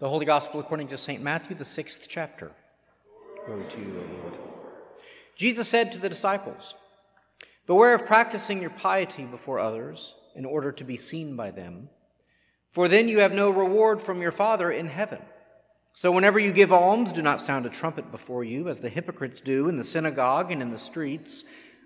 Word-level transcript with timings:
The 0.00 0.08
Holy 0.08 0.24
Gospel 0.24 0.60
according 0.60 0.88
to 0.88 0.96
St. 0.96 1.22
Matthew, 1.22 1.54
the 1.54 1.64
sixth 1.66 2.06
chapter. 2.08 2.52
Glory 3.44 3.66
to 3.68 3.78
you, 3.78 3.98
O 3.98 4.22
Lord. 4.22 4.34
Jesus 5.36 5.68
said 5.68 5.92
to 5.92 5.98
the 5.98 6.08
disciples, 6.08 6.74
Beware 7.66 7.96
of 7.96 8.06
practicing 8.06 8.62
your 8.62 8.70
piety 8.70 9.24
before 9.24 9.58
others 9.58 10.14
in 10.34 10.46
order 10.46 10.72
to 10.72 10.84
be 10.84 10.96
seen 10.96 11.36
by 11.36 11.50
them, 11.50 11.90
for 12.72 12.88
then 12.88 13.08
you 13.08 13.18
have 13.18 13.34
no 13.34 13.50
reward 13.50 14.00
from 14.00 14.22
your 14.22 14.32
Father 14.32 14.72
in 14.72 14.88
heaven. 14.88 15.20
So 15.92 16.10
whenever 16.10 16.38
you 16.38 16.52
give 16.52 16.72
alms, 16.72 17.12
do 17.12 17.20
not 17.20 17.42
sound 17.42 17.66
a 17.66 17.68
trumpet 17.68 18.10
before 18.10 18.42
you, 18.42 18.70
as 18.70 18.80
the 18.80 18.88
hypocrites 18.88 19.42
do 19.42 19.68
in 19.68 19.76
the 19.76 19.84
synagogue 19.84 20.50
and 20.50 20.62
in 20.62 20.70
the 20.70 20.78
streets, 20.78 21.44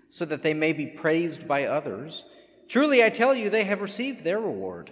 so 0.09 0.23
that 0.23 0.41
they 0.41 0.53
may 0.53 0.71
be 0.71 0.87
praised 0.87 1.49
by 1.49 1.65
others. 1.65 2.23
Truly, 2.69 3.03
I 3.03 3.09
tell 3.09 3.35
you, 3.35 3.49
they 3.49 3.65
have 3.65 3.81
received 3.81 4.23
their 4.23 4.39
reward. 4.39 4.91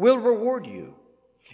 will 0.00 0.18
reward 0.18 0.66
you. 0.66 0.94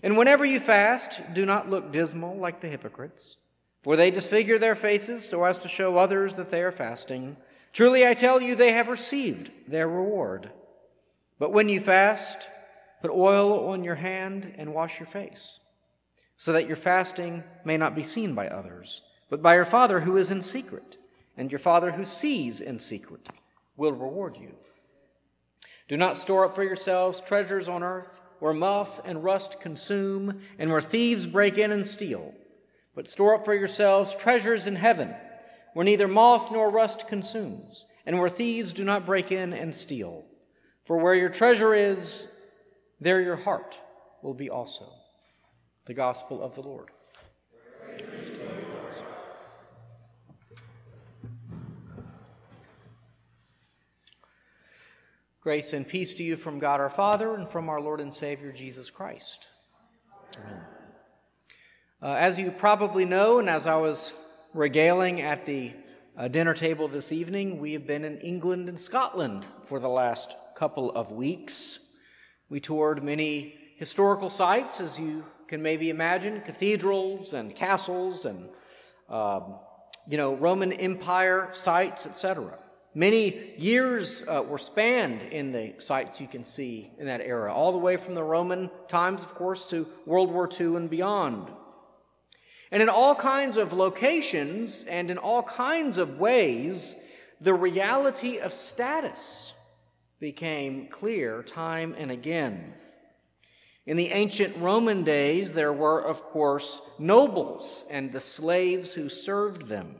And 0.04 0.16
whenever 0.16 0.44
you 0.44 0.60
fast, 0.60 1.20
do 1.34 1.44
not 1.44 1.68
look 1.68 1.90
dismal 1.90 2.36
like 2.36 2.60
the 2.60 2.68
hypocrites, 2.68 3.38
for 3.82 3.96
they 3.96 4.12
disfigure 4.12 4.58
their 4.58 4.76
faces 4.76 5.28
so 5.28 5.42
as 5.44 5.58
to 5.58 5.68
show 5.68 5.96
others 5.96 6.36
that 6.36 6.50
they 6.50 6.62
are 6.62 6.70
fasting. 6.70 7.36
Truly 7.72 8.06
I 8.06 8.14
tell 8.14 8.40
you, 8.40 8.54
they 8.54 8.70
have 8.70 8.88
received 8.88 9.50
their 9.66 9.88
reward. 9.88 10.52
But 11.40 11.52
when 11.52 11.68
you 11.68 11.80
fast, 11.80 12.46
put 13.02 13.10
oil 13.10 13.68
on 13.68 13.82
your 13.82 13.96
hand 13.96 14.54
and 14.56 14.72
wash 14.72 15.00
your 15.00 15.08
face, 15.08 15.58
so 16.36 16.52
that 16.52 16.68
your 16.68 16.76
fasting 16.76 17.42
may 17.64 17.76
not 17.76 17.96
be 17.96 18.04
seen 18.04 18.32
by 18.34 18.48
others, 18.48 19.02
but 19.28 19.42
by 19.42 19.56
your 19.56 19.64
Father 19.64 20.00
who 20.00 20.16
is 20.16 20.30
in 20.30 20.40
secret. 20.40 20.98
And 21.36 21.52
your 21.52 21.58
Father 21.58 21.90
who 21.90 22.06
sees 22.06 22.62
in 22.62 22.78
secret 22.78 23.28
will 23.76 23.92
reward 23.92 24.38
you. 24.38 24.54
Do 25.88 25.98
not 25.98 26.16
store 26.16 26.46
up 26.46 26.54
for 26.54 26.64
yourselves 26.64 27.20
treasures 27.20 27.68
on 27.68 27.82
earth 27.82 28.20
where 28.38 28.52
moth 28.52 29.00
and 29.04 29.24
rust 29.24 29.60
consume, 29.60 30.40
and 30.58 30.70
where 30.70 30.80
thieves 30.80 31.26
break 31.26 31.58
in 31.58 31.72
and 31.72 31.86
steal. 31.86 32.34
But 32.94 33.08
store 33.08 33.34
up 33.34 33.44
for 33.44 33.54
yourselves 33.54 34.14
treasures 34.14 34.66
in 34.66 34.76
heaven, 34.76 35.14
where 35.74 35.84
neither 35.84 36.08
moth 36.08 36.50
nor 36.50 36.70
rust 36.70 37.08
consumes, 37.08 37.84
and 38.06 38.18
where 38.18 38.28
thieves 38.28 38.72
do 38.72 38.84
not 38.84 39.06
break 39.06 39.32
in 39.32 39.52
and 39.52 39.74
steal. 39.74 40.24
For 40.84 40.96
where 40.96 41.14
your 41.14 41.28
treasure 41.28 41.74
is, 41.74 42.32
there 43.00 43.20
your 43.20 43.36
heart 43.36 43.78
will 44.22 44.34
be 44.34 44.48
also. 44.48 44.86
The 45.86 45.94
Gospel 45.94 46.42
of 46.42 46.54
the 46.54 46.62
Lord. 46.62 46.90
Grace 55.46 55.74
and 55.74 55.86
peace 55.86 56.12
to 56.14 56.24
you 56.24 56.34
from 56.34 56.58
God 56.58 56.80
our 56.80 56.90
Father 56.90 57.36
and 57.36 57.48
from 57.48 57.68
our 57.68 57.80
Lord 57.80 58.00
and 58.00 58.12
Savior 58.12 58.50
Jesus 58.50 58.90
Christ. 58.90 59.46
Amen. 60.36 60.60
Uh, 62.02 62.14
as 62.18 62.36
you 62.36 62.50
probably 62.50 63.04
know, 63.04 63.38
and 63.38 63.48
as 63.48 63.64
I 63.64 63.76
was 63.76 64.12
regaling 64.54 65.20
at 65.20 65.46
the 65.46 65.72
uh, 66.18 66.26
dinner 66.26 66.52
table 66.52 66.88
this 66.88 67.12
evening, 67.12 67.60
we 67.60 67.74
have 67.74 67.86
been 67.86 68.04
in 68.04 68.18
England 68.18 68.68
and 68.68 68.76
Scotland 68.76 69.46
for 69.66 69.78
the 69.78 69.88
last 69.88 70.34
couple 70.56 70.90
of 70.90 71.12
weeks. 71.12 71.78
We 72.48 72.58
toured 72.58 73.04
many 73.04 73.54
historical 73.76 74.30
sites, 74.30 74.80
as 74.80 74.98
you 74.98 75.24
can 75.46 75.62
maybe 75.62 75.90
imagine 75.90 76.40
cathedrals 76.40 77.34
and 77.34 77.54
castles 77.54 78.24
and, 78.24 78.48
um, 79.08 79.60
you 80.08 80.16
know, 80.16 80.34
Roman 80.34 80.72
Empire 80.72 81.50
sites, 81.52 82.04
etc. 82.04 82.58
Many 82.96 83.52
years 83.58 84.22
uh, 84.26 84.42
were 84.48 84.56
spanned 84.56 85.20
in 85.24 85.52
the 85.52 85.74
sites 85.76 86.18
you 86.18 86.26
can 86.26 86.42
see 86.42 86.90
in 86.98 87.04
that 87.04 87.20
era, 87.20 87.52
all 87.52 87.72
the 87.72 87.76
way 87.76 87.98
from 87.98 88.14
the 88.14 88.24
Roman 88.24 88.70
times, 88.88 89.22
of 89.22 89.34
course, 89.34 89.66
to 89.66 89.86
World 90.06 90.32
War 90.32 90.48
II 90.50 90.76
and 90.76 90.88
beyond. 90.88 91.50
And 92.70 92.82
in 92.82 92.88
all 92.88 93.14
kinds 93.14 93.58
of 93.58 93.74
locations 93.74 94.84
and 94.84 95.10
in 95.10 95.18
all 95.18 95.42
kinds 95.42 95.98
of 95.98 96.18
ways, 96.18 96.96
the 97.38 97.52
reality 97.52 98.38
of 98.38 98.50
status 98.54 99.52
became 100.18 100.88
clear 100.88 101.42
time 101.42 101.94
and 101.98 102.10
again. 102.10 102.72
In 103.84 103.98
the 103.98 104.12
ancient 104.12 104.56
Roman 104.56 105.04
days, 105.04 105.52
there 105.52 105.74
were, 105.74 106.00
of 106.00 106.22
course, 106.22 106.80
nobles 106.98 107.84
and 107.90 108.10
the 108.10 108.20
slaves 108.20 108.94
who 108.94 109.10
served 109.10 109.66
them. 109.66 109.96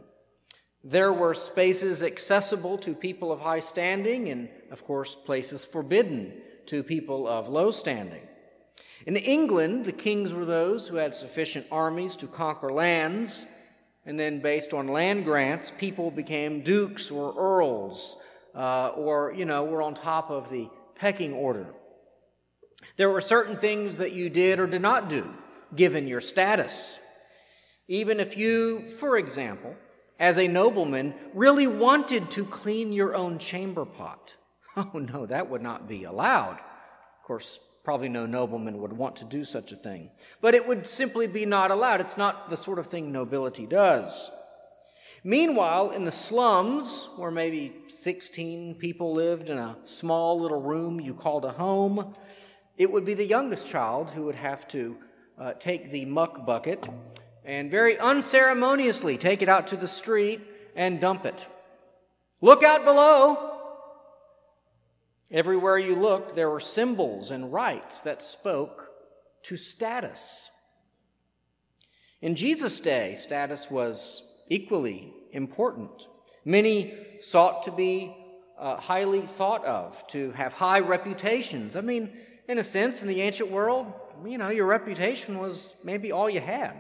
There 0.89 1.13
were 1.13 1.35
spaces 1.35 2.01
accessible 2.05 2.79
to 2.79 2.95
people 2.95 3.33
of 3.33 3.41
high 3.41 3.59
standing, 3.59 4.29
and 4.29 4.49
of 4.71 4.85
course, 4.85 5.17
places 5.17 5.65
forbidden 5.65 6.33
to 6.67 6.85
people 6.85 7.27
of 7.27 7.49
low 7.49 7.73
standing. 7.73 8.23
In 9.05 9.17
England, 9.17 9.85
the 9.85 9.91
kings 9.91 10.33
were 10.33 10.45
those 10.45 10.87
who 10.87 10.95
had 10.95 11.13
sufficient 11.13 11.67
armies 11.73 12.15
to 12.17 12.29
conquer 12.29 12.73
lands, 12.73 13.49
and 14.05 14.19
then, 14.19 14.39
based 14.39 14.73
on 14.73 14.87
land 14.87 15.25
grants, 15.25 15.73
people 15.77 16.13
became 16.13 16.61
dukes 16.63 17.11
or 17.11 17.35
earls, 17.37 18.17
uh, 18.55 18.91
or, 18.91 19.35
you 19.37 19.45
know, 19.45 19.65
were 19.65 19.83
on 19.83 19.95
top 19.95 20.31
of 20.31 20.51
the 20.51 20.69
pecking 20.95 21.33
order. 21.33 21.67
There 22.97 23.11
were 23.11 23.21
certain 23.21 23.57
things 23.57 23.97
that 23.97 24.13
you 24.13 24.31
did 24.31 24.61
or 24.61 24.69
did 24.69 24.83
not 24.83 25.09
do, 25.09 25.35
given 25.75 26.07
your 26.07 26.21
status. 26.21 26.97
Even 27.89 28.21
if 28.21 28.37
you, 28.37 28.83
for 28.83 29.17
example, 29.17 29.75
as 30.19 30.39
a 30.39 30.49
nobleman, 30.49 31.15
really 31.35 31.67
wanted 31.67 32.31
to 32.33 32.45
clean 32.45 32.93
your 32.93 33.15
own 33.15 33.39
chamber 33.39 33.85
pot. 33.85 34.35
Oh 34.79 34.99
no, 34.99 35.25
that 35.25 35.49
would 35.49 35.63
not 35.63 35.89
be 35.89 36.05
allowed. 36.05 36.59
Of 36.59 37.27
course, 37.27 37.61
probably 37.83 38.11
no 38.11 38.27
nobleman 38.27 38.77
would 38.83 38.93
want 38.93 39.17
to 39.17 39.25
do 39.25 39.43
such 39.43 39.73
a 39.73 39.77
thing. 39.77 40.11
But 40.43 40.55
it 40.55 40.69
would 40.69 40.87
simply 40.87 41.27
be 41.27 41.47
not 41.47 41.71
allowed. 41.71 42.03
It's 42.03 42.19
not 42.19 42.51
the 42.51 42.59
sort 42.59 42.79
of 42.79 42.89
thing 42.89 43.11
nobility 43.11 43.65
does. 43.65 44.31
Meanwhile, 45.25 45.93
in 45.93 46.05
the 46.05 46.11
slums, 46.11 47.09
where 47.17 47.31
maybe 47.31 47.73
16 47.89 48.75
people 48.75 49.15
lived 49.15 49.49
in 49.49 49.57
a 49.57 49.79
small 49.85 50.39
little 50.39 50.61
room 50.61 51.01
you 51.01 51.15
called 51.15 51.47
a 51.47 51.53
home, 51.53 52.15
it 52.77 52.93
would 52.93 53.07
be 53.07 53.15
the 53.15 53.25
youngest 53.25 53.67
child 53.67 54.11
who 54.11 54.25
would 54.25 54.35
have 54.35 54.69
to 54.69 54.97
uh, 55.39 55.53
take 55.55 55.91
the 55.91 56.05
muck 56.05 56.45
bucket 56.45 56.87
and 57.47 57.71
very 57.71 57.97
unceremoniously 57.97 59.17
take 59.17 59.41
it 59.41 59.49
out 59.49 59.69
to 59.69 59.77
the 59.77 59.87
street 59.87 60.41
and 60.75 61.01
dump 61.01 61.25
it. 61.25 61.47
Look 62.41 62.63
out 62.63 62.85
below! 62.85 63.53
Everywhere 65.31 65.79
you 65.79 65.95
looked, 65.95 66.35
there 66.35 66.51
were 66.51 66.61
symbols 66.61 67.31
and 67.31 67.53
rites 67.53 68.01
that 68.03 68.21
spoke 68.21 68.91
to 69.45 69.57
status. 69.57 70.51
In 72.21 72.35
Jesus' 72.35 72.81
day, 72.81 73.15
status 73.15 73.71
was 73.71 74.45
equally 74.49 75.13
important. 75.31 76.09
Many 76.45 76.95
sought 77.21 77.63
to 77.65 77.73
be 77.73 78.15
uh, 78.59 78.77
highly 78.77 79.21
thought 79.21 79.65
of, 79.65 80.05
to 80.09 80.33
have 80.33 80.53
high 80.53 80.81
reputations. 80.81 81.77
I 81.77 81.81
mean, 81.81 82.11
in 82.49 82.59
a 82.59 82.65
sense, 82.65 83.03
in 83.03 83.09
the 83.09 83.21
ancient 83.21 83.51
world, 83.51 83.93
you 84.25 84.39
know, 84.39 84.49
your 84.49 84.67
reputation 84.67 85.39
was 85.39 85.77
maybe 85.85 86.11
all 86.11 86.31
you 86.31 86.41
had. 86.41 86.75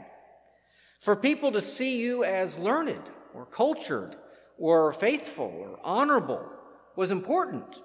For 1.00 1.16
people 1.16 1.52
to 1.52 1.60
see 1.60 2.00
you 2.00 2.24
as 2.24 2.58
learned 2.58 3.10
or 3.34 3.46
cultured 3.46 4.16
or 4.58 4.92
faithful 4.92 5.52
or 5.58 5.78
honorable 5.84 6.44
was 6.96 7.10
important. 7.10 7.82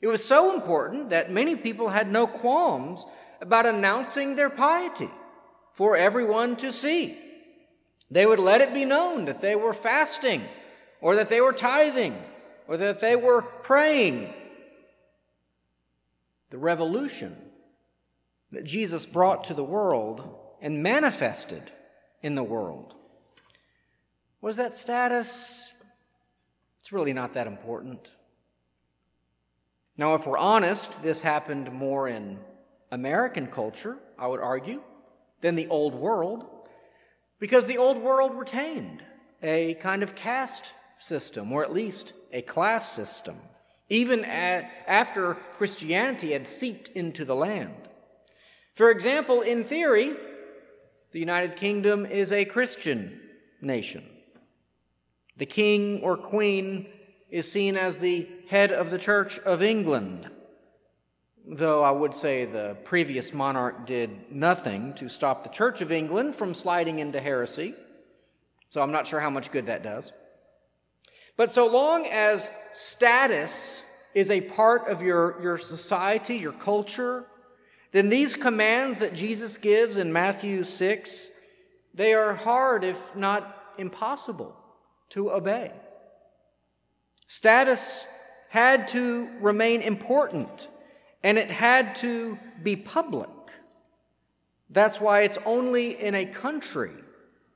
It 0.00 0.08
was 0.08 0.24
so 0.24 0.54
important 0.54 1.10
that 1.10 1.32
many 1.32 1.56
people 1.56 1.88
had 1.88 2.10
no 2.10 2.26
qualms 2.26 3.06
about 3.40 3.66
announcing 3.66 4.34
their 4.34 4.50
piety 4.50 5.10
for 5.72 5.96
everyone 5.96 6.56
to 6.56 6.72
see. 6.72 7.18
They 8.10 8.26
would 8.26 8.38
let 8.38 8.60
it 8.60 8.74
be 8.74 8.84
known 8.84 9.24
that 9.24 9.40
they 9.40 9.56
were 9.56 9.72
fasting 9.72 10.42
or 11.00 11.16
that 11.16 11.28
they 11.28 11.40
were 11.40 11.52
tithing 11.52 12.14
or 12.68 12.76
that 12.76 13.00
they 13.00 13.16
were 13.16 13.42
praying. 13.42 14.32
The 16.50 16.58
revolution 16.58 17.36
that 18.52 18.64
Jesus 18.64 19.06
brought 19.06 19.44
to 19.44 19.54
the 19.54 19.64
world 19.64 20.22
and 20.60 20.82
manifested 20.82 21.72
in 22.22 22.34
the 22.34 22.44
world. 22.44 22.94
Was 24.40 24.56
that 24.56 24.74
status? 24.74 25.72
It's 26.80 26.92
really 26.92 27.12
not 27.12 27.34
that 27.34 27.46
important. 27.46 28.12
Now, 29.96 30.14
if 30.14 30.26
we're 30.26 30.38
honest, 30.38 31.02
this 31.02 31.22
happened 31.22 31.72
more 31.72 32.06
in 32.06 32.38
American 32.90 33.46
culture, 33.46 33.96
I 34.18 34.26
would 34.26 34.40
argue, 34.40 34.82
than 35.40 35.54
the 35.54 35.68
old 35.68 35.94
world 35.94 36.46
because 37.38 37.66
the 37.66 37.78
old 37.78 38.02
world 38.02 38.34
retained 38.34 39.02
a 39.42 39.74
kind 39.74 40.02
of 40.02 40.14
caste 40.14 40.72
system, 40.98 41.52
or 41.52 41.62
at 41.62 41.72
least 41.72 42.14
a 42.32 42.42
class 42.42 42.90
system, 42.90 43.36
even 43.88 44.24
after 44.24 45.34
Christianity 45.58 46.32
had 46.32 46.48
seeped 46.48 46.88
into 46.88 47.24
the 47.24 47.34
land. 47.34 47.74
For 48.74 48.90
example, 48.90 49.42
in 49.42 49.64
theory, 49.64 50.16
the 51.12 51.20
United 51.20 51.56
Kingdom 51.56 52.04
is 52.06 52.32
a 52.32 52.44
Christian 52.44 53.20
nation. 53.60 54.04
The 55.36 55.46
king 55.46 56.00
or 56.02 56.16
queen 56.16 56.86
is 57.30 57.50
seen 57.50 57.76
as 57.76 57.98
the 57.98 58.28
head 58.48 58.72
of 58.72 58.90
the 58.90 58.98
Church 58.98 59.38
of 59.40 59.62
England, 59.62 60.30
though 61.46 61.82
I 61.82 61.90
would 61.90 62.14
say 62.14 62.44
the 62.44 62.76
previous 62.84 63.32
monarch 63.32 63.86
did 63.86 64.32
nothing 64.32 64.94
to 64.94 65.08
stop 65.08 65.42
the 65.42 65.50
Church 65.50 65.80
of 65.80 65.92
England 65.92 66.34
from 66.34 66.54
sliding 66.54 66.98
into 66.98 67.20
heresy. 67.20 67.74
So 68.68 68.82
I'm 68.82 68.92
not 68.92 69.06
sure 69.06 69.20
how 69.20 69.30
much 69.30 69.52
good 69.52 69.66
that 69.66 69.82
does. 69.82 70.12
But 71.36 71.50
so 71.50 71.66
long 71.66 72.06
as 72.06 72.50
status 72.72 73.84
is 74.14 74.30
a 74.30 74.40
part 74.40 74.88
of 74.88 75.02
your, 75.02 75.40
your 75.42 75.58
society, 75.58 76.36
your 76.36 76.52
culture, 76.52 77.26
then 77.96 78.10
these 78.10 78.36
commands 78.36 79.00
that 79.00 79.14
Jesus 79.14 79.56
gives 79.56 79.96
in 79.96 80.12
Matthew 80.12 80.64
6, 80.64 81.30
they 81.94 82.12
are 82.12 82.34
hard, 82.34 82.84
if 82.84 83.16
not 83.16 83.72
impossible, 83.78 84.54
to 85.08 85.32
obey. 85.32 85.72
Status 87.26 88.06
had 88.50 88.88
to 88.88 89.30
remain 89.40 89.80
important, 89.80 90.68
and 91.22 91.38
it 91.38 91.50
had 91.50 91.96
to 91.96 92.38
be 92.62 92.76
public. 92.76 93.30
That's 94.68 95.00
why 95.00 95.22
it's 95.22 95.38
only 95.46 95.98
in 95.98 96.14
a 96.14 96.26
country 96.26 96.92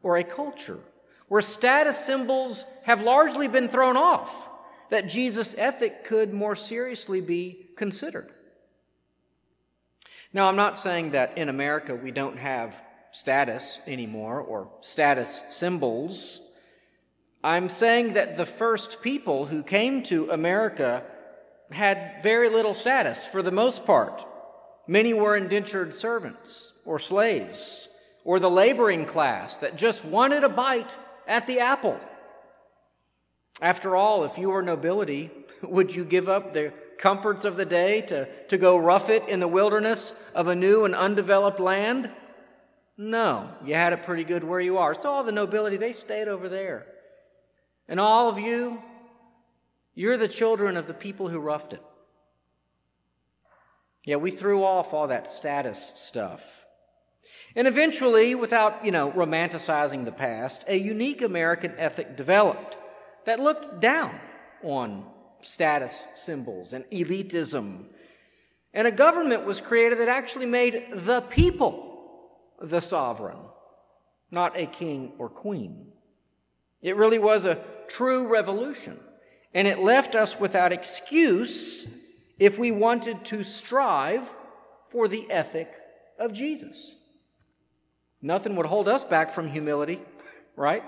or 0.03 0.17
a 0.17 0.25
culture 0.25 0.81
where 1.29 1.43
status 1.43 2.03
symbols 2.03 2.65
have 2.85 3.03
largely 3.03 3.47
been 3.47 3.69
thrown 3.69 3.99
off 3.99 4.49
that 4.89 5.07
Jesus' 5.07 5.55
ethic 5.59 6.03
could 6.03 6.33
more 6.33 6.57
seriously 6.57 7.21
be 7.21 7.67
considered. 7.77 8.31
Now, 10.33 10.49
I'm 10.49 10.57
not 10.57 10.79
saying 10.79 11.11
that 11.11 11.37
in 11.37 11.49
America 11.49 11.95
we 11.95 12.13
don't 12.13 12.39
have 12.39 12.81
status 13.11 13.81
anymore 13.87 14.41
or 14.41 14.71
status 14.81 15.43
symbols. 15.51 16.41
I'm 17.43 17.69
saying 17.69 18.15
that 18.15 18.37
the 18.37 18.47
first 18.47 19.03
people 19.03 19.47
who 19.47 19.63
came 19.63 20.03
to 20.05 20.31
America 20.31 21.03
had 21.73 22.23
very 22.23 22.49
little 22.49 22.75
status 22.75 23.27
for 23.27 23.43
the 23.43 23.51
most 23.51 23.85
part. 23.85 24.25
Many 24.87 25.15
were 25.15 25.37
indentured 25.37 25.95
servants 25.95 26.75
or 26.85 26.99
slaves 26.99 27.89
or 28.25 28.39
the 28.39 28.51
laboring 28.51 29.07
class 29.07 29.57
that 29.59 29.77
just 29.77 30.05
wanted 30.05 30.45
a 30.45 30.49
bite 30.49 30.97
at 31.27 31.47
the 31.47 31.61
apple. 31.61 31.99
After 33.61 33.97
all, 33.97 34.25
if 34.25 34.39
you 34.39 34.51
were 34.51 34.63
nobility, 34.63 35.31
would 35.63 35.95
you 35.95 36.05
give 36.05 36.29
up 36.29 36.53
the 36.53 36.73
comforts 37.01 37.45
of 37.45 37.57
the 37.57 37.65
day 37.65 38.03
to, 38.03 38.29
to 38.47 38.59
go 38.59 38.77
rough 38.77 39.09
it 39.09 39.27
in 39.29 39.41
the 39.41 39.49
wilderness 39.49 40.15
of 40.35 40.47
a 40.47 40.55
new 40.55 40.85
and 40.85 40.95
undeveloped 40.95 41.59
land? 41.59 42.11
No, 42.97 43.49
you 43.65 43.75
had 43.75 43.95
it 43.95 44.03
pretty 44.03 44.25
good 44.25 44.45
where 44.45 44.61
you 44.61 44.77
are. 44.77 44.95
So 44.95 45.11
all 45.11 45.25
the 45.25 45.33
nobility, 45.33 45.79
they 45.79 45.93
stayed 45.93 46.29
over 46.29 46.49
there. 46.49 46.87
And 47.89 47.99
all 47.99 48.29
of 48.29 48.39
you, 48.39 48.83
you're 49.95 50.19
the 50.19 50.29
children 50.29 50.77
of 50.77 50.87
the 50.87 50.95
people 50.95 51.29
who 51.29 51.41
roughed 51.41 51.73
it. 51.73 51.83
Yeah, 54.05 54.17
we 54.17 54.31
threw 54.31 54.63
off 54.63 54.93
all 54.93 55.09
that 55.09 55.27
status 55.27 55.93
stuff. 55.95 56.43
And 57.57 57.67
eventually, 57.67 58.35
without, 58.35 58.85
you 58.85 58.93
know, 58.93 59.11
romanticizing 59.11 60.05
the 60.05 60.13
past, 60.13 60.65
a 60.69 60.77
unique 60.77 61.23
American 61.23 61.75
ethic 61.79 62.17
developed 62.17 62.77
that 63.25 63.41
looked 63.41 63.81
down 63.81 64.21
on 64.63 65.07
status 65.43 66.09
symbols 66.15 66.73
and 66.73 66.85
elitism. 66.91 67.85
And 68.73 68.87
a 68.87 68.93
government 68.93 69.45
was 69.45 69.61
created 69.61 69.99
that 69.99 70.09
actually 70.09 70.47
made 70.47 70.87
the 70.93 71.21
people 71.23 71.91
the 72.61 72.81
sovereign, 72.81 73.39
not 74.31 74.57
a 74.57 74.67
king 74.67 75.13
or 75.19 75.29
queen. 75.29 75.87
It 76.83 76.97
really 76.97 77.19
was 77.19 77.45
a 77.45 77.63
true 77.89 78.29
revolution, 78.29 78.99
and 79.55 79.67
it 79.67 79.79
left 79.79 80.15
us 80.15 80.39
without 80.39 80.73
excuse 80.73 81.87
if 82.39 82.59
we 82.59 82.71
wanted 82.71 83.25
to 83.27 83.43
strive 83.43 84.33
for 84.87 85.09
the 85.09 85.31
ethic 85.31 85.73
of 86.19 86.33
Jesus. 86.33 86.97
Nothing 88.23 88.57
would 88.57 88.67
hold 88.67 88.89
us 88.89 89.05
back 89.05 89.31
from 89.31 89.49
humility, 89.49 90.01
right? 90.57 90.85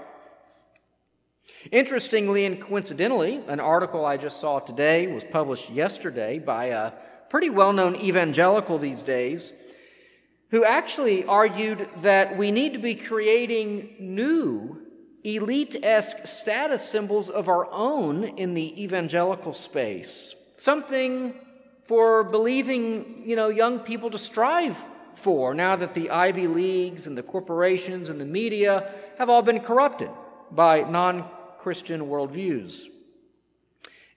Interestingly 1.70 2.44
and 2.44 2.60
coincidentally, 2.60 3.42
an 3.46 3.60
article 3.60 4.04
I 4.04 4.16
just 4.16 4.40
saw 4.40 4.58
today 4.58 5.06
was 5.06 5.22
published 5.22 5.70
yesterday 5.70 6.38
by 6.38 6.66
a 6.66 6.92
pretty 7.30 7.50
well 7.50 7.72
known 7.72 7.94
evangelical 7.96 8.78
these 8.78 9.02
days 9.02 9.52
who 10.50 10.64
actually 10.64 11.24
argued 11.24 11.88
that 12.02 12.36
we 12.36 12.50
need 12.50 12.72
to 12.74 12.78
be 12.78 12.94
creating 12.94 13.94
new 13.98 14.78
elite 15.24 15.76
esque 15.82 16.26
status 16.26 16.86
symbols 16.86 17.30
of 17.30 17.48
our 17.48 17.70
own 17.70 18.24
in 18.24 18.54
the 18.54 18.82
evangelical 18.82 19.54
space. 19.54 20.34
Something 20.56 21.34
for 21.84 22.24
believing, 22.24 23.22
you 23.24 23.36
know, 23.36 23.48
young 23.48 23.78
people 23.78 24.10
to 24.10 24.18
strive 24.18 24.82
for 25.14 25.54
now 25.54 25.76
that 25.76 25.94
the 25.94 26.10
Ivy 26.10 26.48
Leagues 26.48 27.06
and 27.06 27.16
the 27.16 27.22
corporations 27.22 28.08
and 28.08 28.20
the 28.20 28.26
media 28.26 28.90
have 29.18 29.30
all 29.30 29.42
been 29.42 29.60
corrupted 29.60 30.10
by 30.50 30.80
non 30.82 31.28
Christian 31.62 32.06
worldviews. 32.06 32.86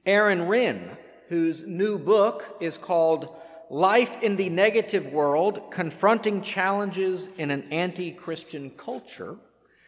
Aaron 0.04 0.48
Renn, 0.48 0.98
whose 1.30 1.68
new 1.68 2.00
book 2.00 2.58
is 2.60 2.76
called 2.76 3.36
Life 3.70 4.24
in 4.24 4.36
the 4.36 4.50
Negative 4.50 5.06
World 5.14 5.70
Confronting 5.70 6.42
Challenges 6.42 7.30
in 7.38 7.52
an 7.52 7.72
Anti 7.72 8.14
Christian 8.14 8.72
Culture, 8.72 9.36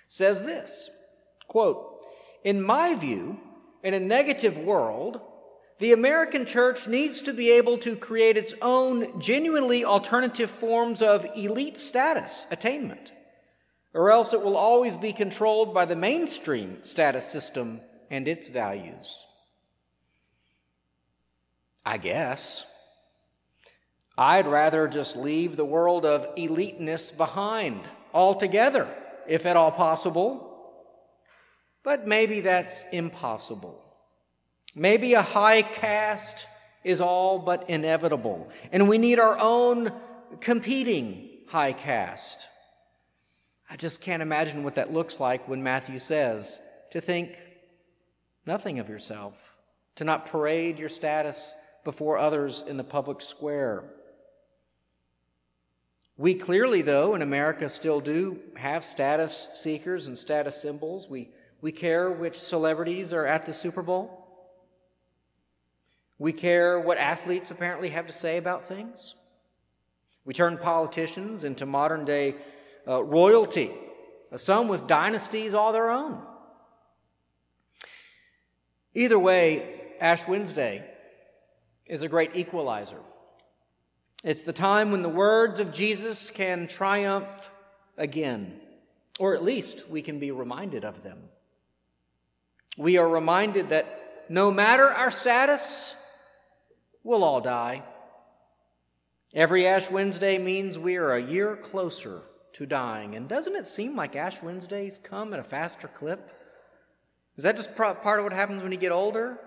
says 0.08 0.44
this 0.44 0.92
quote, 1.48 2.06
In 2.44 2.62
my 2.62 2.94
view, 2.94 3.40
in 3.82 3.96
a 3.96 4.00
negative 4.00 4.60
world, 4.60 5.20
the 5.80 5.94
American 5.94 6.46
church 6.46 6.88
needs 6.88 7.22
to 7.22 7.34
be 7.34 7.50
able 7.50 7.80
to 7.80 7.96
create 7.96 8.38
its 8.38 8.54
own 8.62 9.20
genuinely 9.20 9.84
alternative 9.84 10.52
forms 10.52 11.02
of 11.02 11.26
elite 11.36 11.78
status 11.78 12.46
attainment 12.52 13.14
or 13.94 14.12
else 14.12 14.34
it 14.34 14.42
will 14.42 14.58
always 14.58 14.98
be 14.98 15.14
controlled 15.14 15.74
by 15.74 15.86
the 15.86 15.96
mainstream 15.96 16.84
status 16.84 17.26
system 17.26 17.82
and 18.10 18.28
its 18.28 18.50
values. 18.50 19.26
I 21.86 21.98
guess. 21.98 22.66
I'd 24.18 24.48
rather 24.48 24.88
just 24.88 25.16
leave 25.16 25.56
the 25.56 25.66
world 25.66 26.06
of 26.06 26.28
eliteness 26.36 27.12
behind 27.12 27.82
altogether, 28.14 28.88
if 29.28 29.46
at 29.46 29.56
all 29.56 29.72
possible. 29.72 30.44
But 31.84 32.08
maybe 32.08 32.42
that's 32.42 32.86
impossible. 32.92 33.82
Maybe 34.76 35.14
a 35.14 35.22
high 35.22 35.62
caste 35.62 36.46
is 36.84 37.00
all 37.00 37.40
but 37.40 37.70
inevitable, 37.70 38.50
and 38.72 38.90
we 38.90 38.98
need 38.98 39.20
our 39.20 39.38
own 39.40 39.92
competing 40.40 41.30
high 41.48 41.74
caste. 41.74 42.48
I 43.70 43.76
just 43.76 44.02
can't 44.02 44.22
imagine 44.22 44.64
what 44.64 44.76
that 44.76 44.94
looks 44.94 45.20
like 45.20 45.48
when 45.48 45.62
Matthew 45.62 46.00
says 46.00 46.60
to 46.92 47.02
think 47.02 47.38
nothing 48.46 48.80
of 48.80 48.90
yourself, 48.90 49.34
to 49.96 50.06
not 50.06 50.28
parade 50.28 50.80
your 50.80 50.90
status 50.90 51.54
before 51.84 52.18
others 52.18 52.64
in 52.68 52.78
the 52.78 52.84
public 52.84 53.22
square. 53.22 53.84
We 56.18 56.34
clearly, 56.34 56.82
though, 56.82 57.14
in 57.14 57.22
America 57.22 57.70
still 57.70 58.00
do 58.00 58.40
have 58.56 58.84
status 58.84 59.50
seekers 59.54 60.08
and 60.08 60.18
status 60.18 60.60
symbols. 60.60 61.08
We, 61.08 61.30
we 61.62 61.72
care 61.72 62.10
which 62.10 62.40
celebrities 62.40 63.14
are 63.14 63.26
at 63.26 63.46
the 63.46 63.54
Super 63.54 63.84
Bowl. 63.84 64.24
We 66.18 66.34
care 66.34 66.80
what 66.80 66.98
athletes 66.98 67.52
apparently 67.52 67.90
have 67.90 68.08
to 68.08 68.14
say 68.14 68.38
about 68.38 68.68
things. 68.68 69.14
We 70.26 70.34
turn 70.34 70.58
politicians 70.58 71.44
into 71.44 71.66
modern 71.66 72.04
day 72.04 72.36
uh, 72.88 73.04
royalty, 73.04 73.72
some 74.36 74.68
with 74.68 74.88
dynasties 74.88 75.54
all 75.54 75.72
their 75.72 75.90
own. 75.90 76.22
Either 78.94 79.20
way, 79.20 79.82
Ash 80.00 80.28
Wednesday 80.28 80.84
is 81.86 82.02
a 82.02 82.08
great 82.08 82.36
equalizer. 82.36 83.00
It's 84.24 84.44
the 84.44 84.54
time 84.54 84.92
when 84.92 85.02
the 85.04 85.10
words 85.10 85.60
of 85.60 85.72
Jesus 85.72 86.32
can 86.32 86.68
triumph 86.68 87.52
again, 87.98 88.60
or 89.20 89.36
at 89.36 89.44
least 89.44 89.88
we 89.90 90.02
can 90.02 90.20
be 90.20 90.32
reminded 90.32 90.84
of 90.84 91.04
them. 91.04 91.20
We 92.78 92.98
are 92.98 93.08
reminded 93.08 93.70
that 93.70 94.26
no 94.30 94.52
matter 94.52 94.86
our 94.86 95.12
status, 95.12 95.96
we'll 97.04 97.24
all 97.24 97.42
die. 97.42 97.84
Every 99.34 99.68
Ash 99.68 99.90
Wednesday 99.90 100.38
means 100.38 100.80
we 100.80 100.96
are 100.98 101.14
a 101.14 101.22
year 101.22 101.56
closer 101.56 102.22
to 102.58 102.66
dying. 102.66 103.16
And 103.16 103.28
doesn't 103.28 103.56
it 103.56 103.68
seem 103.68 103.96
like 103.96 104.16
Ash 104.16 104.42
Wednesdays 104.42 104.98
come 104.98 105.32
at 105.32 105.40
a 105.40 105.44
faster 105.44 105.88
clip? 105.88 106.34
Is 107.38 107.44
that 107.44 107.56
just 107.56 107.76
part 107.76 108.04
of 108.04 108.24
what 108.24 108.34
happens 108.34 108.64
when 108.64 108.72
you 108.72 108.80
get 108.80 108.92
older? 108.92 109.38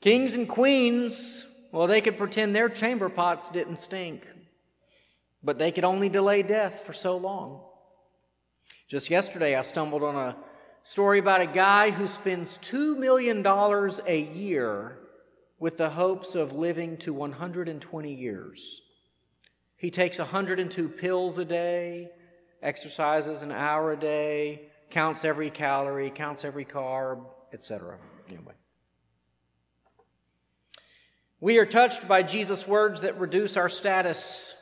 Kings 0.00 0.34
and 0.34 0.48
queens, 0.48 1.44
well, 1.72 1.88
they 1.88 2.00
could 2.00 2.16
pretend 2.16 2.54
their 2.54 2.68
chamber 2.68 3.08
pots 3.08 3.48
didn't 3.48 3.76
stink, 3.76 4.24
but 5.42 5.58
they 5.58 5.72
could 5.72 5.82
only 5.82 6.08
delay 6.08 6.44
death 6.44 6.84
for 6.86 6.92
so 6.92 7.16
long. 7.16 7.60
Just 8.86 9.10
yesterday, 9.10 9.56
I 9.56 9.62
stumbled 9.62 10.04
on 10.04 10.14
a 10.14 10.36
story 10.84 11.18
about 11.18 11.40
a 11.40 11.46
guy 11.46 11.90
who 11.90 12.06
spends 12.06 12.56
$2 12.58 12.96
million 12.96 13.44
a 13.44 14.20
year 14.20 14.96
with 15.58 15.76
the 15.76 15.90
hopes 15.90 16.36
of 16.36 16.52
living 16.52 16.96
to 16.98 17.12
120 17.12 18.14
years. 18.14 18.82
He 19.80 19.90
takes 19.90 20.18
102 20.18 20.90
pills 20.90 21.38
a 21.38 21.44
day, 21.46 22.10
exercises 22.62 23.42
an 23.42 23.50
hour 23.50 23.92
a 23.92 23.96
day, 23.96 24.68
counts 24.90 25.24
every 25.24 25.48
calorie, 25.48 26.10
counts 26.10 26.44
every 26.44 26.66
carb, 26.66 27.24
etc. 27.54 27.96
Anyway. 28.28 28.52
We 31.40 31.56
are 31.56 31.64
touched 31.64 32.06
by 32.06 32.22
Jesus' 32.22 32.68
words 32.68 33.00
that 33.00 33.18
reduce 33.18 33.56
our 33.56 33.70
status 33.70 34.54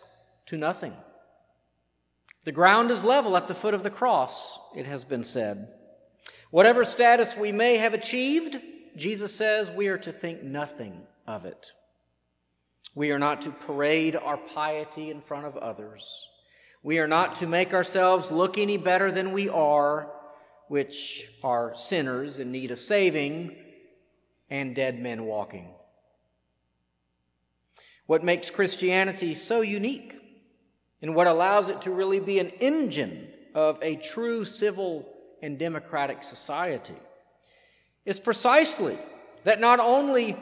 to 0.46 0.56
nothing. 0.56 0.94
The 2.44 2.52
ground 2.52 2.92
is 2.92 3.02
level 3.02 3.36
at 3.36 3.48
the 3.48 3.56
foot 3.56 3.74
of 3.74 3.82
the 3.82 3.90
cross, 3.90 4.56
it 4.76 4.86
has 4.86 5.02
been 5.02 5.24
said. 5.24 5.66
Whatever 6.52 6.84
status 6.84 7.36
we 7.36 7.50
may 7.50 7.78
have 7.78 7.92
achieved, 7.92 8.60
Jesus 8.94 9.34
says 9.34 9.68
we 9.68 9.88
are 9.88 9.98
to 9.98 10.12
think 10.12 10.44
nothing 10.44 11.02
of 11.26 11.44
it. 11.44 11.72
We 12.98 13.12
are 13.12 13.18
not 13.20 13.42
to 13.42 13.52
parade 13.52 14.16
our 14.16 14.36
piety 14.36 15.12
in 15.12 15.20
front 15.20 15.46
of 15.46 15.56
others. 15.56 16.28
We 16.82 16.98
are 16.98 17.06
not 17.06 17.36
to 17.36 17.46
make 17.46 17.72
ourselves 17.72 18.32
look 18.32 18.58
any 18.58 18.76
better 18.76 19.12
than 19.12 19.30
we 19.30 19.48
are, 19.48 20.10
which 20.66 21.30
are 21.44 21.76
sinners 21.76 22.40
in 22.40 22.50
need 22.50 22.72
of 22.72 22.80
saving 22.80 23.54
and 24.50 24.74
dead 24.74 24.98
men 24.98 25.26
walking. 25.26 25.68
What 28.06 28.24
makes 28.24 28.50
Christianity 28.50 29.32
so 29.34 29.60
unique 29.60 30.16
and 31.00 31.14
what 31.14 31.28
allows 31.28 31.68
it 31.68 31.82
to 31.82 31.92
really 31.92 32.18
be 32.18 32.40
an 32.40 32.48
engine 32.58 33.28
of 33.54 33.78
a 33.80 33.94
true 33.94 34.44
civil 34.44 35.08
and 35.40 35.56
democratic 35.56 36.24
society 36.24 36.98
is 38.04 38.18
precisely 38.18 38.98
that 39.44 39.60
not 39.60 39.78
only 39.78 40.36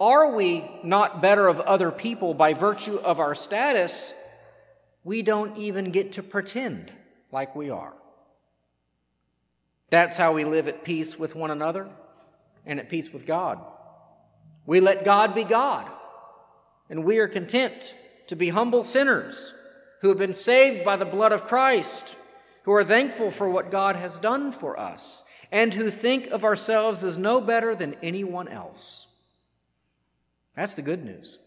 are 0.00 0.34
we 0.34 0.68
not 0.82 1.20
better 1.22 1.48
of 1.48 1.60
other 1.60 1.90
people 1.90 2.34
by 2.34 2.52
virtue 2.52 2.96
of 2.96 3.20
our 3.20 3.34
status, 3.34 4.14
we 5.04 5.22
don't 5.22 5.56
even 5.56 5.90
get 5.90 6.12
to 6.12 6.22
pretend 6.22 6.92
like 7.32 7.56
we 7.56 7.70
are. 7.70 7.94
That's 9.90 10.16
how 10.16 10.32
we 10.32 10.44
live 10.44 10.68
at 10.68 10.84
peace 10.84 11.18
with 11.18 11.34
one 11.34 11.50
another 11.50 11.88
and 12.66 12.78
at 12.78 12.90
peace 12.90 13.12
with 13.12 13.26
God. 13.26 13.58
We 14.66 14.80
let 14.80 15.04
God 15.04 15.34
be 15.34 15.44
God, 15.44 15.90
and 16.90 17.04
we 17.04 17.18
are 17.18 17.28
content 17.28 17.94
to 18.26 18.36
be 18.36 18.50
humble 18.50 18.84
sinners 18.84 19.54
who 20.02 20.08
have 20.10 20.18
been 20.18 20.34
saved 20.34 20.84
by 20.84 20.96
the 20.96 21.06
blood 21.06 21.32
of 21.32 21.44
Christ 21.44 22.14
who 22.68 22.74
are 22.74 22.84
thankful 22.84 23.30
for 23.30 23.48
what 23.48 23.70
God 23.70 23.96
has 23.96 24.18
done 24.18 24.52
for 24.52 24.78
us, 24.78 25.24
and 25.50 25.72
who 25.72 25.90
think 25.90 26.26
of 26.26 26.44
ourselves 26.44 27.02
as 27.02 27.16
no 27.16 27.40
better 27.40 27.74
than 27.74 27.96
anyone 28.02 28.46
else. 28.46 29.06
That's 30.58 30.74
the 30.74 30.82
good 30.82 31.04
news. 31.04 31.38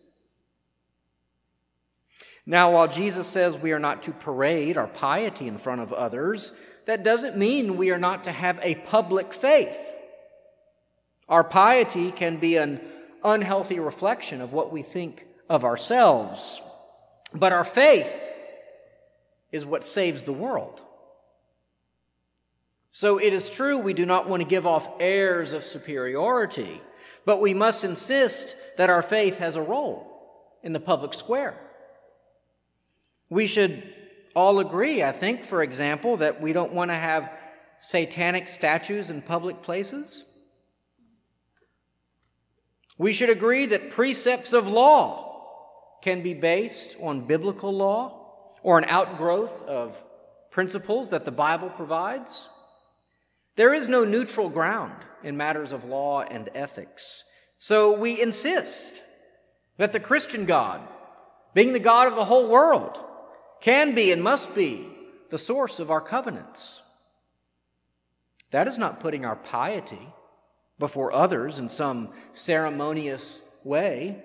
Now, 2.45 2.71
while 2.71 2.87
Jesus 2.87 3.27
says 3.27 3.57
we 3.57 3.73
are 3.73 3.79
not 3.79 4.03
to 4.03 4.13
parade 4.13 4.77
our 4.77 4.87
piety 4.87 5.49
in 5.49 5.57
front 5.57 5.81
of 5.81 5.91
others, 5.91 6.53
that 6.85 7.03
doesn't 7.03 7.35
mean 7.35 7.75
we 7.75 7.91
are 7.91 7.99
not 7.99 8.23
to 8.23 8.31
have 8.31 8.57
a 8.63 8.75
public 8.75 9.33
faith. 9.33 9.95
Our 11.27 11.43
piety 11.43 12.13
can 12.13 12.37
be 12.37 12.55
an 12.55 12.79
unhealthy 13.21 13.81
reflection 13.81 14.39
of 14.39 14.53
what 14.53 14.71
we 14.71 14.81
think 14.81 15.27
of 15.49 15.65
ourselves. 15.65 16.61
But 17.33 17.51
our 17.51 17.65
faith 17.65 18.29
is 19.51 19.65
what 19.65 19.83
saves 19.83 20.21
the 20.21 20.31
world. 20.31 20.79
So 22.91 23.17
it 23.17 23.33
is 23.33 23.49
true 23.49 23.77
we 23.77 23.93
do 23.93 24.05
not 24.05 24.29
want 24.29 24.41
to 24.41 24.47
give 24.47 24.65
off 24.65 24.87
airs 25.01 25.51
of 25.51 25.65
superiority, 25.65 26.79
but 27.25 27.41
we 27.41 27.53
must 27.53 27.83
insist 27.83 28.55
that 28.77 28.89
our 28.89 29.01
faith 29.01 29.37
has 29.39 29.55
a 29.55 29.61
role 29.61 30.07
in 30.63 30.73
the 30.73 30.79
public 30.79 31.13
square. 31.13 31.59
We 33.29 33.47
should 33.47 33.83
all 34.35 34.59
agree, 34.59 35.03
I 35.03 35.11
think, 35.11 35.43
for 35.43 35.61
example, 35.61 36.17
that 36.17 36.41
we 36.41 36.53
don't 36.53 36.73
want 36.73 36.91
to 36.91 36.95
have 36.95 37.31
satanic 37.79 38.47
statues 38.47 39.09
in 39.09 39.21
public 39.21 39.61
places. 39.61 40.25
We 42.97 43.13
should 43.13 43.29
agree 43.29 43.65
that 43.67 43.89
precepts 43.89 44.53
of 44.53 44.67
law 44.67 45.97
can 46.03 46.21
be 46.21 46.33
based 46.33 46.95
on 47.01 47.25
biblical 47.25 47.73
law 47.73 48.53
or 48.63 48.77
an 48.77 48.85
outgrowth 48.85 49.63
of 49.63 50.01
principles 50.51 51.09
that 51.09 51.25
the 51.25 51.31
Bible 51.31 51.69
provides. 51.69 52.49
There 53.61 53.75
is 53.75 53.87
no 53.87 54.03
neutral 54.03 54.49
ground 54.49 54.95
in 55.23 55.37
matters 55.37 55.71
of 55.71 55.83
law 55.83 56.21
and 56.23 56.49
ethics. 56.55 57.25
So 57.59 57.95
we 57.95 58.19
insist 58.19 59.03
that 59.77 59.93
the 59.93 59.99
Christian 59.99 60.47
God, 60.47 60.81
being 61.53 61.71
the 61.71 61.77
God 61.77 62.07
of 62.07 62.15
the 62.15 62.25
whole 62.25 62.49
world, 62.49 62.99
can 63.59 63.93
be 63.93 64.11
and 64.11 64.23
must 64.23 64.55
be 64.55 64.89
the 65.29 65.37
source 65.37 65.79
of 65.79 65.91
our 65.91 66.01
covenants. 66.01 66.81
That 68.49 68.65
is 68.65 68.79
not 68.79 68.99
putting 68.99 69.25
our 69.25 69.35
piety 69.35 70.07
before 70.79 71.13
others 71.13 71.59
in 71.59 71.69
some 71.69 72.09
ceremonious 72.33 73.43
way. 73.63 74.23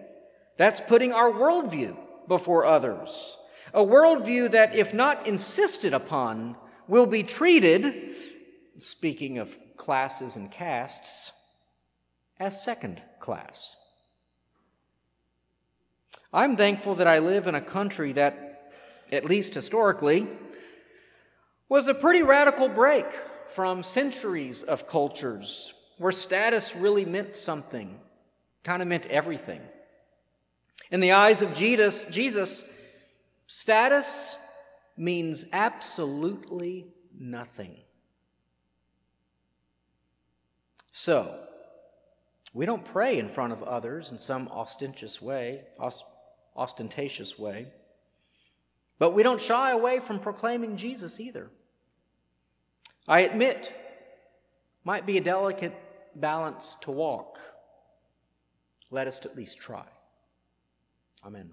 That's 0.57 0.81
putting 0.81 1.13
our 1.13 1.31
worldview 1.31 1.95
before 2.27 2.65
others. 2.65 3.37
A 3.75 3.85
worldview 3.85 4.53
that, 4.53 4.75
if 4.75 4.95
not 4.95 5.27
insisted 5.27 5.93
upon, 5.93 6.57
will 6.89 7.05
be 7.05 7.23
treated 7.23 8.15
speaking 8.79 9.39
of 9.39 9.57
classes 9.77 10.37
and 10.37 10.51
castes, 10.51 11.33
as 12.39 12.63
second 12.63 13.03
class. 13.19 13.77
I'm 16.33 16.57
thankful 16.57 16.97
that 16.97 17.07
I 17.07 17.21
live 17.21 17.47
in 17.47 17.55
a 17.55 17.61
country 17.61 18.13
that, 18.13 18.73
at 19.11 19.25
least 19.25 19.55
historically, 19.55 20.27
was 21.69 21.89
a 21.89 21.95
pretty 21.95 22.23
radical 22.23 22.69
break 22.69 23.07
from 23.49 23.83
centuries 23.83 24.63
of 24.63 24.89
cultures 24.89 25.73
where 25.99 26.13
status 26.13 26.77
really 26.77 27.05
meant 27.05 27.37
something, 27.37 27.99
kind 28.65 28.83
of 28.83 28.89
meant 28.89 29.07
everything. 29.07 29.61
In 30.91 31.01
the 31.01 31.13
eyes 31.13 31.43
of 31.43 31.55
Jesus, 31.55 32.07
Jesus, 32.07 32.65
status 33.47 34.37
means 34.97 35.47
absolutely 35.53 36.93
nothing. 37.19 37.77
So, 40.99 41.39
we 42.55 42.65
don't 42.65 42.83
pray 42.83 43.19
in 43.19 43.29
front 43.29 43.53
of 43.53 43.63
others 43.63 44.11
in 44.11 44.19
some 44.19 44.49
ostentatious 44.49 45.21
way, 45.21 45.65
ostentatious 46.57 47.39
way. 47.39 47.67
But 48.99 49.11
we 49.11 49.23
don't 49.23 49.41
shy 49.41 49.73
away 49.73 50.01
from 50.01 50.19
proclaiming 50.19 50.79
Jesus 50.79 51.21
either. 51.21 51.51
I 53.07 53.21
admit, 53.21 53.75
might 54.85 55.05
be 55.05 55.19
a 55.19 55.21
delicate 55.21 55.77
balance 56.15 56.79
to 56.81 56.93
walk. 56.93 57.41
Let 58.91 59.07
us 59.07 59.27
at 59.27 59.37
least 59.37 59.59
try. 59.59 59.85
Amen. 61.23 61.53